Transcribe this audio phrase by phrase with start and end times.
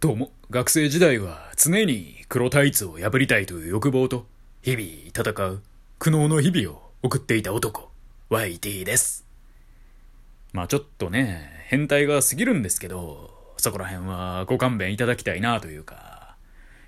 [0.00, 4.26] どうも、学生時代は常に黒タイツを破りたいという欲望と、
[4.62, 5.60] 日々戦う
[5.98, 7.90] 苦悩の日々を送っていた男、
[8.30, 9.26] YT です。
[10.52, 16.36] まあちょっとね、変態が過ぎるんですけど、そこら辺はご勘弁いただきたいなというか、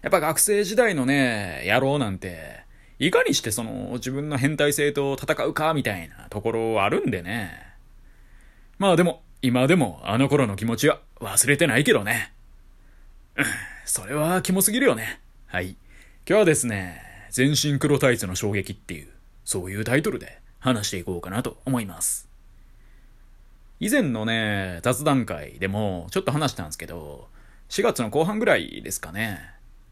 [0.02, 2.62] やっぱ学生時代のね、野郎なんて、
[3.00, 7.74] いかにしてその自分の変態性と戦うかみたいなところあるんでね。
[8.78, 12.34] まあでも、今でもあの頃の気持ちは忘れてないけどね。
[13.84, 15.20] それはキモすぎるよね。
[15.46, 15.70] はい。
[15.70, 15.78] 今
[16.26, 19.08] 日はですね、全身黒タイツの衝撃っていう、
[19.44, 22.28] そういうタイトルで話していこうかなと思います。
[23.80, 27.28] 以前のね、雑談会でもちょっと話したんですけど、
[27.70, 29.40] 4月の後半ぐらいですかね、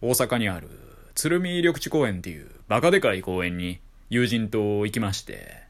[0.02, 0.68] 大阪にある
[1.14, 3.80] 鶴見緑地公園っていうバカでかい公園に
[4.10, 5.62] 友人と行きまして、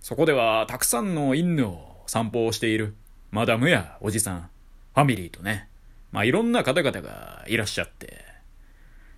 [0.00, 2.94] そこではたくさんの犬を散歩をしている
[3.30, 4.50] マダムやおじさん、
[4.94, 5.68] ファミリーとね、
[6.14, 8.24] まあいろんな方々がいらっしゃって、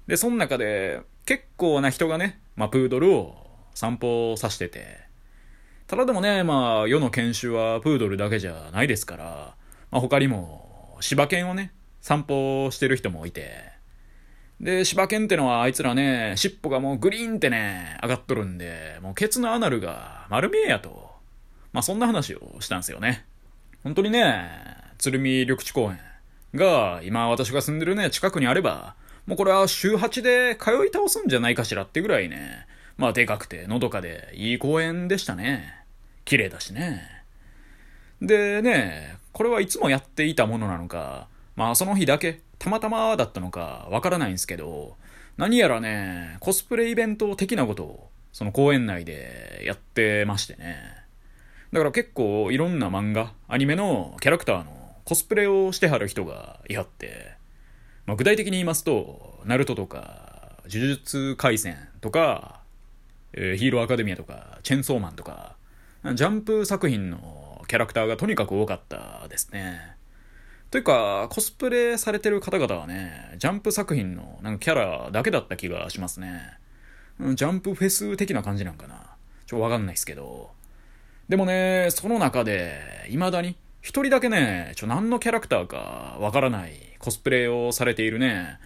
[0.06, 3.36] で、その中で結構な人がね、まあプードルを
[3.74, 5.00] 散歩させてて、
[5.88, 9.56] ただでもね、まあ世の犬種はプードルだけじゃないですから、
[9.90, 13.50] まあ他にも柴犬をね、散歩してる人もいて、
[14.58, 21.10] で、柴犬ってのはあいつらね、尻尾がもうグリーンってね、上がっとるんで、もうケツのアナルが丸見えやと。
[21.74, 23.26] まあそんな話をしたんですよね。
[23.84, 24.48] 本当にね、
[24.96, 26.00] 鶴見緑地公園
[26.54, 28.94] が今私が住んでるね、近くにあれば、
[29.26, 32.66] もうこれは週8で通い倒すんじゃないかしらってぐらいね、
[32.96, 35.74] まあでかくてのどかでいい公園でしたね。
[36.24, 37.02] 綺麗だしね。
[38.22, 44.96] でね、これはいつもやっていたものなのか、まあその日だけ、たまたまだったのかわからないんですけど、
[45.36, 50.76] 何やらね、コスプレイベント的なことを、その公園内でやってましてね。
[51.72, 57.36] だから結構いろんな漫画、アニメのキャラクターのコスプレをしてはる人がいはって、
[58.06, 62.60] まあ、具体的に言いますと、ナルトとか、呪術廻戦とか、
[63.32, 65.54] えーヒーローアカデミアとか、チェンソーマンとか、
[66.14, 69.94] ジャンプ作品のキャラクターがとにかく多かったですね。
[70.72, 76.58] というか、コスプレされてる方々はね、ジャンプ作品のなんかキャラだけだった気がしますね。
[77.20, 79.14] ジャンプフェス的な感じなんかな。
[79.46, 80.50] ちょっとわかんないですけど。
[81.28, 83.56] でもね、その中で、未だに、
[83.86, 88.58] 一人だけね、ちょ、何のキャラクターかわからないコスプレをされているね、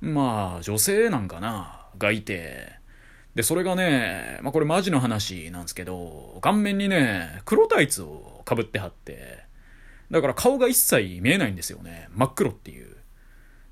[0.00, 2.78] まあ、女性なんかな、がいて、
[3.34, 9.40] で、それがね、まあこれマジの話なんですけど、顔面にね、黒タイツを被ってはって、
[10.12, 12.06] だから顔が一切見えないんですよね。
[12.12, 12.98] 真っ黒っていう。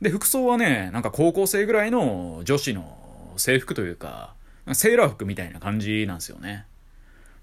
[0.00, 4.34] で、服装はね、なんか高校生ぐらいの女子の制服というか、
[4.72, 6.66] セーラー服みたいな感じなんですよね。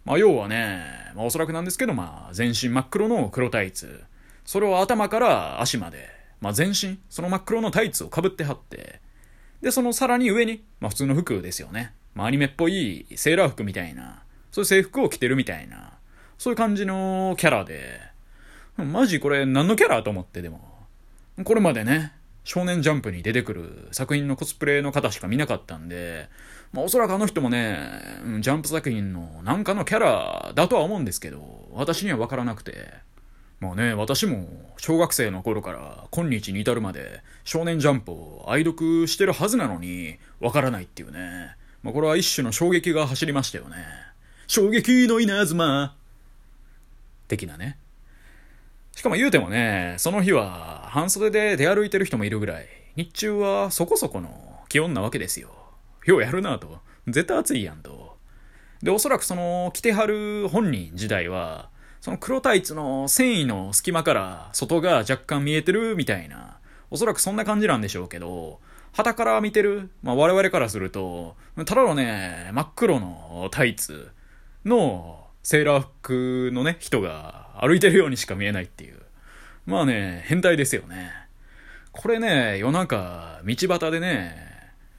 [0.06, 0.84] まあ要はね、
[1.16, 4.04] まあおそらくなんですけど、まあ全身真っ黒の黒タイツ。
[4.46, 6.10] それを頭から足まで、
[6.42, 9.00] まあ全身、その真っ黒のタイツを被ってはって、
[9.62, 11.94] で、そのさらに上に、まあ普通の服ですよね。
[12.16, 15.94] まあアニメっぽいセーラー服みたいな、そういう制服を着てるみたいな、
[16.38, 18.02] そういう感じのキャラで、
[18.78, 20.74] マジこれ何のキャラと思ってでも。
[21.44, 22.12] これまでね、
[22.44, 26.28] 少年ジャンプに出てくる作品のコスプレの方しか見なかったんで、
[26.74, 27.78] まあおそらくあの人もね、
[28.40, 32.92] ジャンプ作品のなんかのキャラだとは思うんですけど、私には分からなくて。
[33.60, 34.46] まあね、私も
[34.78, 41.56] 小学生の頃から今日に至るまで少年ジャンプを愛読してるはずなのに分からないっていうね。
[41.82, 43.78] まあこれは一種の衝撃が走りましたよね。
[44.48, 45.96] 衝撃の稲妻
[47.30, 47.78] 的なね。
[48.96, 52.68] しかも言うてもね、その日は半袖で出歩いてる人もいるぐらい、
[52.98, 55.63] 日中はそこそこの気温なわけですよ。
[56.06, 56.80] ようやるなと。
[57.08, 58.18] 絶対暑いやんと。
[58.82, 61.70] で、おそらくその着てはる本人自体は、
[62.02, 66.58] その黒タイツの繊維の隙間から外が若干見えてるみたいな、
[66.92, 68.60] おそらくそんな感じなんでしょうけど、
[68.92, 74.12] 旗から見てる、まあ我々からすると、ただのね、真っ黒のタイツ
[74.66, 79.00] のセーラー服のね、人が歩いてるようにしか見えないっていう。
[79.66, 81.12] まあね、変態ですよね。
[81.94, 84.53] これね、夜中、道端でね、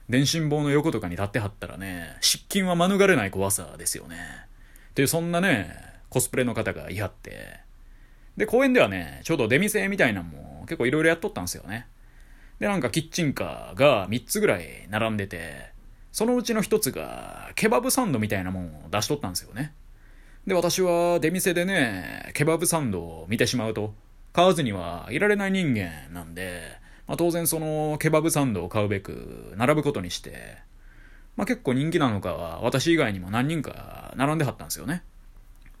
[0.09, 4.17] 電信棒の横とかに立ってはったらね、失禁は免れない怖さですよね。
[4.91, 5.75] っていう、そんなね、
[6.09, 7.59] コスプレの方がいはって。
[8.37, 11.87] で、公園ではね、ちょうど出店みたいなのも結構いろいろやっとったんですよね。
[12.59, 15.73] で、なんかキッチンカーが3つぐらい並んでて、
[16.11, 19.73] そのうちの1つが、ケバブサンドみたいなもんを出しとったんですよね。
[20.47, 23.93] で、私は出店でね、ケバブサンドを見てしまうと、
[24.31, 30.57] 買わずにはいられない人間なんで、まあ、当然そのケバブサンドを買うべく並ぶことにして、
[31.35, 35.03] まあ、結構人気なのかは私以外にも何人か並んではったんですよね。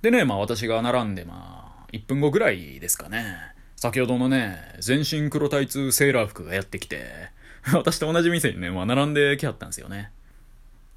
[0.01, 3.37] でね、まあ私が並んでまあ1分後ぐらいですかね、
[3.75, 7.05] 先ほどのね、全身黒タイツセーラー服がやってきて、
[7.73, 10.11] 私と同じ店にね、まあ、並んできはったんですよね。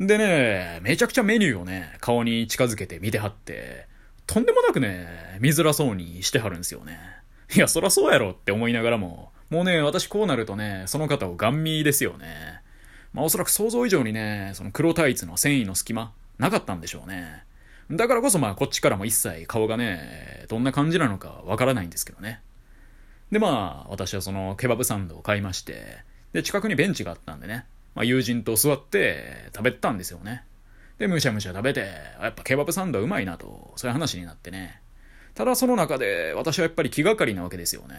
[0.00, 3.86] でね、めちゃくちゃメニューをね、顔に近づけて見てはって、
[4.26, 6.98] とんでもなくね、見づらそうにしてはるんですよね。
[7.54, 12.60] いや、そらそうやろって思いながらも、もうね、私こうなるとね、その方をガン見ですよね。
[13.12, 17.44] まあおそらく想像以上にね、その黒タイツの繊維の隙間、なかったんでしょうね。
[17.90, 22.42] だからこそまあこっちからも一切顔がね、どんな感じなのかわからないんですけどね。
[23.30, 25.98] でまあ、私はそのケバブサンドを買いまして、
[26.32, 30.44] で、近くにベンチがあったんでね、まあ、友人と座って食べたんですよね。
[30.98, 31.80] で、むしゃむしゃ食べて、
[32.20, 34.80] やっぱケバブサンドうまいなと、そういう話になってね。
[35.34, 37.96] ただその中で私はやっぱり気がかりなわけですよね。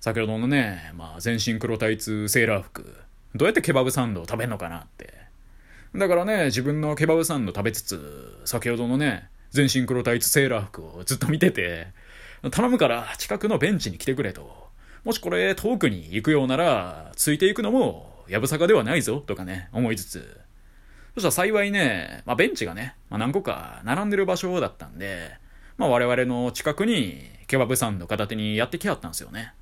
[0.00, 2.96] 先ほどのね、まあ全身黒タイツセーラー服、
[3.34, 5.12] どうやってケバブサンドを食べんのかなって。
[5.94, 11.88] だからね、自分のケバブサンド食べつつ、先ほどのね、全身黒タイツセーラー服をずっと見てて、
[12.50, 14.68] 頼むから近くのベンチに来てくれと。
[15.04, 20.40] もしこれ遠くに行くようなら、ついていくのもやぶさかではないぞとかね、思いつつ。
[21.14, 25.32] そしたら幸いね、まあ、ベンチがね、まあ、何個か並んでる場所だったんで、
[25.76, 29.52] まあ、我々の近くにケバブサンド片手にやってきはったんですよね。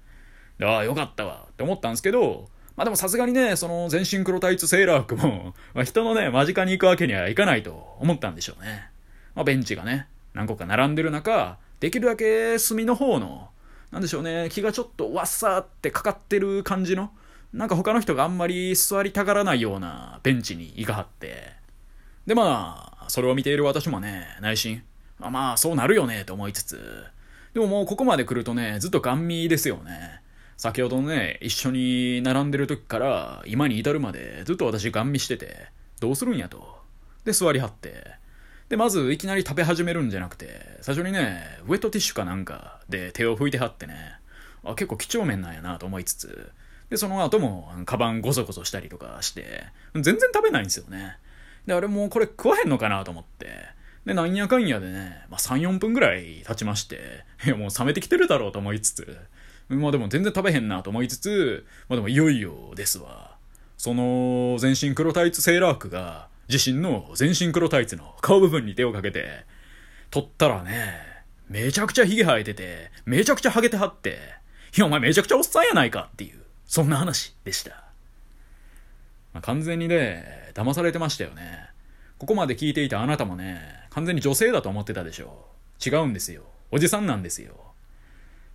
[0.63, 8.89] ああ、よかったわって思ったんですけど、まあでもさすがにね、その全身黒タイツセーラー服も、 まあ、人のね、間近に行くわけにはいかないと思ったんでしょうね。
[9.35, 13.51] まあベンチがね、何個か並んでる中、できるだけ隅の方の、
[13.91, 17.11] なんでしょうね、気がちょっとわっさーってかかってる感じの、
[17.53, 21.53] なんか他の人があんまり座りたがらないようなベンチに行かはって。
[22.27, 24.83] でまあ、それを見ている私もね、内心、
[25.19, 27.05] まあまあそうなるよねと思いつつ、
[27.55, 30.21] でももうここまで来るとね、ずっとガン見ですよね。
[30.59, 35.69] 先ほどね、一緒に並んでる時から今に至るまでずっと私ガン見してて、
[36.01, 36.81] どうするんやと。
[37.25, 38.05] で、座りはって。
[38.69, 43.95] で、まずいきなり食べ始めるんじゃなくて、最初にね、ウェットティッシュかなんかで手を拭いてはってね、
[44.65, 46.51] あ、結構几帳面なんやなと思いつつ、
[46.91, 49.63] で、その後も、カバンゴソゴソしたりとかして、
[49.95, 51.19] 全然食べないんですよね。
[51.67, 53.47] で、あれもうこれ食わへんのかなと思って、
[54.07, 59.19] で、なんやかんやでね、まあ、3、4分ぐらい経ちまして、いやもう冷めてきてるだろうと思いつつ、
[59.69, 63.37] まあでも全然食べへんなと思いつつ、まあでもいよいよですわ。
[63.77, 69.45] その、全身黒タイツセーラー服が、自身の全身黒タイツの顔部分に手をかけて、
[70.11, 70.95] 取ったらね、
[71.49, 74.19] めちゃくちゃ髭生えてて、めちゃくちゃハゲてはって、
[74.77, 77.71] いやお前めちゃくちゃおっさんやないかっていう、そんな話でした。
[79.33, 81.69] まあ、完全にね、騙されてましたよね。
[82.19, 83.61] ここまで聞いていたあなたもね、
[83.91, 85.47] 完全に女性だと思ってたでしょ。
[85.85, 86.43] 違うんですよ。
[86.71, 87.68] おじさんなんですよ。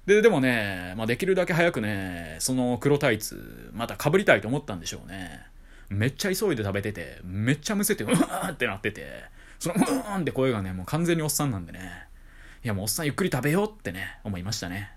[0.06, 5.42] で、でもね、まあ、できるだけ早くね、その黒タイツ、また被りたいと思ったんでしょうね。
[5.90, 9.24] めっちゃ急いで食べてて、めっちゃむせて、うわーってなってて、
[9.60, 12.08] その、うーんって声がね、もう完全におっさんなんでね。
[12.64, 14.92] いや、もうおっさんゆっくり食べようってね、思いましたね。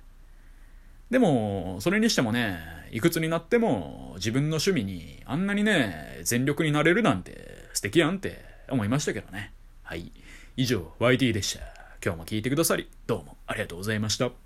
[1.11, 2.58] でも、それにしてもね、
[2.91, 9.53] いくつになっても自分の趣味にあんなにね、全力になれるなんて素敵やんって思いましたけどね。
[9.82, 10.11] はい。
[10.56, 11.64] 以上、YT でした。
[12.05, 14.45] 今日も聞いてくださり、どうもありがとうございました。